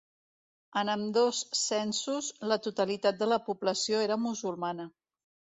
En 0.79 0.89
ambdós 0.93 1.41
censos, 1.59 2.31
la 2.53 2.59
totalitat 2.69 3.21
de 3.23 3.31
la 3.35 3.41
població 3.51 4.03
era 4.07 4.21
musulmana. 4.27 4.93